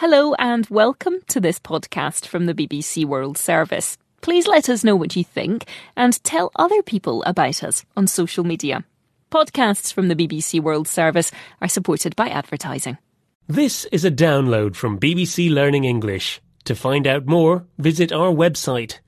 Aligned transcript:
Hello 0.00 0.32
and 0.38 0.66
welcome 0.70 1.16
to 1.28 1.40
this 1.42 1.58
podcast 1.58 2.24
from 2.24 2.46
the 2.46 2.54
BBC 2.54 3.04
World 3.04 3.36
Service. 3.36 3.98
Please 4.22 4.46
let 4.46 4.70
us 4.70 4.82
know 4.82 4.96
what 4.96 5.14
you 5.14 5.22
think 5.22 5.66
and 5.94 6.24
tell 6.24 6.50
other 6.56 6.80
people 6.82 7.22
about 7.24 7.62
us 7.62 7.84
on 7.98 8.06
social 8.06 8.42
media. 8.42 8.82
Podcasts 9.30 9.92
from 9.92 10.08
the 10.08 10.16
BBC 10.16 10.58
World 10.58 10.88
Service 10.88 11.30
are 11.60 11.68
supported 11.68 12.16
by 12.16 12.30
advertising. 12.30 12.96
This 13.46 13.84
is 13.92 14.06
a 14.06 14.10
download 14.10 14.74
from 14.74 14.98
BBC 14.98 15.52
Learning 15.52 15.84
English. 15.84 16.40
To 16.64 16.74
find 16.74 17.06
out 17.06 17.26
more, 17.26 17.66
visit 17.76 18.10
our 18.10 18.32
website. 18.32 19.00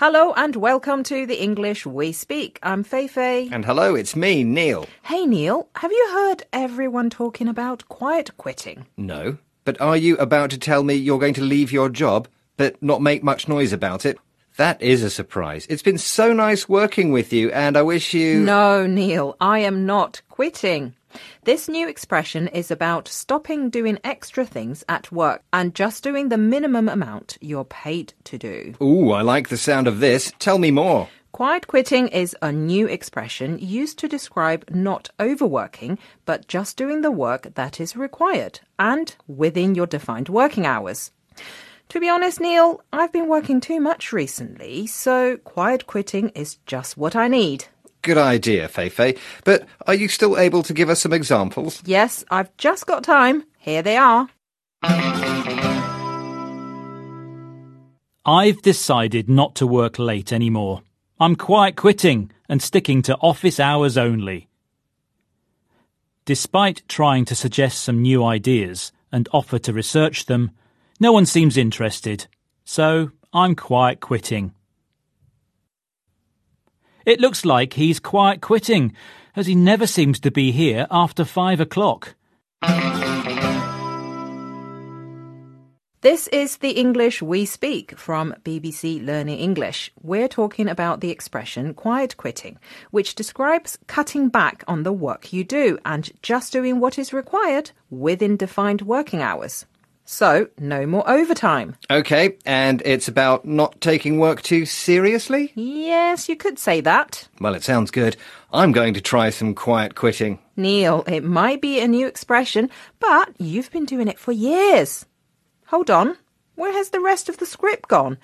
Hello 0.00 0.32
and 0.34 0.54
welcome 0.54 1.02
to 1.02 1.26
the 1.26 1.42
English 1.42 1.84
We 1.84 2.12
Speak. 2.12 2.60
I'm 2.62 2.84
Feifei. 2.84 3.50
And 3.50 3.64
hello, 3.64 3.96
it's 3.96 4.14
me, 4.14 4.44
Neil. 4.44 4.86
Hey 5.02 5.26
Neil, 5.26 5.68
have 5.74 5.90
you 5.90 6.08
heard 6.12 6.44
everyone 6.52 7.10
talking 7.10 7.48
about 7.48 7.88
quiet 7.88 8.30
quitting? 8.36 8.86
No. 8.96 9.38
But 9.64 9.80
are 9.80 9.96
you 9.96 10.16
about 10.18 10.50
to 10.50 10.58
tell 10.58 10.84
me 10.84 10.94
you're 10.94 11.18
going 11.18 11.34
to 11.34 11.42
leave 11.42 11.72
your 11.72 11.88
job, 11.88 12.28
but 12.56 12.80
not 12.80 13.02
make 13.02 13.24
much 13.24 13.48
noise 13.48 13.72
about 13.72 14.06
it? 14.06 14.18
That 14.56 14.80
is 14.80 15.02
a 15.02 15.10
surprise. 15.10 15.66
It's 15.68 15.82
been 15.82 15.98
so 15.98 16.32
nice 16.32 16.68
working 16.68 17.10
with 17.10 17.32
you, 17.32 17.50
and 17.50 17.76
I 17.76 17.82
wish 17.82 18.14
you. 18.14 18.38
No, 18.38 18.86
Neil, 18.86 19.36
I 19.40 19.58
am 19.58 19.84
not 19.84 20.22
quitting. 20.28 20.94
This 21.44 21.68
new 21.68 21.88
expression 21.88 22.48
is 22.48 22.70
about 22.70 23.08
stopping 23.08 23.70
doing 23.70 23.98
extra 24.04 24.44
things 24.44 24.84
at 24.88 25.10
work 25.10 25.42
and 25.52 25.74
just 25.74 26.02
doing 26.02 26.28
the 26.28 26.38
minimum 26.38 26.88
amount 26.88 27.38
you're 27.40 27.64
paid 27.64 28.14
to 28.24 28.38
do. 28.38 28.74
Ooh, 28.82 29.12
I 29.12 29.22
like 29.22 29.48
the 29.48 29.56
sound 29.56 29.86
of 29.86 30.00
this. 30.00 30.32
Tell 30.38 30.58
me 30.58 30.70
more. 30.70 31.08
Quiet 31.32 31.66
quitting 31.66 32.08
is 32.08 32.34
a 32.40 32.50
new 32.50 32.86
expression 32.86 33.58
used 33.60 33.98
to 33.98 34.08
describe 34.08 34.64
not 34.70 35.10
overworking, 35.20 35.98
but 36.24 36.48
just 36.48 36.76
doing 36.76 37.02
the 37.02 37.10
work 37.10 37.54
that 37.54 37.80
is 37.80 37.96
required 37.96 38.60
and 38.78 39.14
within 39.26 39.74
your 39.74 39.86
defined 39.86 40.28
working 40.28 40.66
hours. 40.66 41.12
To 41.90 42.00
be 42.00 42.08
honest, 42.08 42.40
Neil, 42.40 42.82
I've 42.92 43.12
been 43.12 43.28
working 43.28 43.60
too 43.60 43.80
much 43.80 44.12
recently, 44.12 44.86
so 44.86 45.36
quiet 45.38 45.86
quitting 45.86 46.30
is 46.30 46.56
just 46.66 46.96
what 46.96 47.16
I 47.16 47.28
need. 47.28 47.66
Good 48.02 48.18
idea, 48.18 48.68
Feifei. 48.68 49.18
But 49.44 49.66
are 49.86 49.94
you 49.94 50.08
still 50.08 50.38
able 50.38 50.62
to 50.62 50.72
give 50.72 50.88
us 50.88 51.00
some 51.00 51.12
examples? 51.12 51.82
Yes, 51.84 52.24
I've 52.30 52.56
just 52.56 52.86
got 52.86 53.02
time. 53.04 53.44
Here 53.58 53.82
they 53.82 53.96
are. 53.96 54.28
I've 58.24 58.62
decided 58.62 59.28
not 59.28 59.54
to 59.56 59.66
work 59.66 59.98
late 59.98 60.32
anymore. 60.32 60.82
I'm 61.18 61.34
quiet 61.34 61.76
quitting 61.76 62.30
and 62.48 62.62
sticking 62.62 63.02
to 63.02 63.16
office 63.16 63.58
hours 63.58 63.96
only. 63.96 64.48
Despite 66.24 66.82
trying 66.88 67.24
to 67.24 67.34
suggest 67.34 67.82
some 67.82 68.02
new 68.02 68.22
ideas 68.22 68.92
and 69.10 69.28
offer 69.32 69.58
to 69.60 69.72
research 69.72 70.26
them, 70.26 70.50
no 71.00 71.10
one 71.10 71.26
seems 71.26 71.56
interested, 71.56 72.26
so 72.64 73.12
I'm 73.32 73.54
quiet 73.54 74.00
quitting. 74.00 74.54
It 77.08 77.20
looks 77.20 77.46
like 77.46 77.72
he's 77.72 78.00
quiet 78.00 78.42
quitting, 78.42 78.92
as 79.34 79.46
he 79.46 79.54
never 79.54 79.86
seems 79.86 80.20
to 80.20 80.30
be 80.30 80.52
here 80.52 80.86
after 80.90 81.24
five 81.24 81.58
o'clock. 81.58 82.14
This 86.02 86.28
is 86.28 86.58
the 86.58 86.72
English 86.72 87.22
we 87.22 87.46
speak 87.46 87.96
from 87.96 88.34
BBC 88.44 89.02
Learning 89.02 89.38
English. 89.38 89.90
We're 90.02 90.28
talking 90.28 90.68
about 90.68 91.00
the 91.00 91.08
expression 91.08 91.72
quiet 91.72 92.18
quitting, 92.18 92.58
which 92.90 93.14
describes 93.14 93.78
cutting 93.86 94.28
back 94.28 94.62
on 94.68 94.82
the 94.82 94.92
work 94.92 95.32
you 95.32 95.44
do 95.44 95.78
and 95.86 96.10
just 96.20 96.52
doing 96.52 96.78
what 96.78 96.98
is 96.98 97.14
required 97.14 97.70
within 97.88 98.36
defined 98.36 98.82
working 98.82 99.22
hours. 99.22 99.64
So, 100.10 100.48
no 100.58 100.86
more 100.86 101.06
overtime. 101.06 101.76
Okay, 101.90 102.38
and 102.46 102.80
it's 102.86 103.08
about 103.08 103.44
not 103.44 103.78
taking 103.82 104.18
work 104.18 104.40
too 104.40 104.64
seriously? 104.64 105.52
Yes, 105.54 106.30
you 106.30 106.34
could 106.34 106.58
say 106.58 106.80
that. 106.80 107.28
Well, 107.42 107.54
it 107.54 107.62
sounds 107.62 107.90
good. 107.90 108.16
I'm 108.50 108.72
going 108.72 108.94
to 108.94 109.02
try 109.02 109.28
some 109.28 109.54
quiet 109.54 109.96
quitting. 109.96 110.38
Neil, 110.56 111.04
it 111.06 111.24
might 111.24 111.60
be 111.60 111.78
a 111.78 111.86
new 111.86 112.06
expression, 112.06 112.70
but 113.00 113.34
you've 113.38 113.70
been 113.70 113.84
doing 113.84 114.08
it 114.08 114.18
for 114.18 114.32
years. 114.32 115.04
Hold 115.66 115.90
on. 115.90 116.16
Where 116.54 116.72
has 116.72 116.88
the 116.88 117.00
rest 117.00 117.28
of 117.28 117.36
the 117.36 117.44
script 117.44 117.90
gone? 117.90 118.16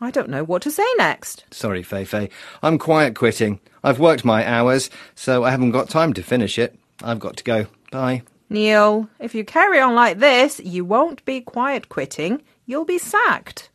I 0.00 0.10
don't 0.10 0.30
know 0.30 0.42
what 0.42 0.62
to 0.62 0.72
say 0.72 0.82
next. 0.98 1.44
Sorry, 1.52 1.84
Feifei. 1.84 2.28
I'm 2.60 2.76
quiet 2.76 3.14
quitting. 3.14 3.60
I've 3.84 4.00
worked 4.00 4.24
my 4.24 4.44
hours, 4.44 4.90
so 5.14 5.44
I 5.44 5.52
haven't 5.52 5.70
got 5.70 5.88
time 5.88 6.12
to 6.14 6.24
finish 6.24 6.58
it. 6.58 6.76
I've 7.04 7.20
got 7.20 7.36
to 7.36 7.44
go. 7.44 7.66
Bye. 7.92 8.24
Neil, 8.54 9.08
if 9.18 9.34
you 9.34 9.44
carry 9.44 9.80
on 9.80 9.96
like 9.96 10.20
this, 10.20 10.60
you 10.60 10.84
won't 10.84 11.24
be 11.24 11.40
quiet 11.40 11.88
quitting. 11.88 12.40
You'll 12.66 12.84
be 12.84 12.98
sacked. 12.98 13.68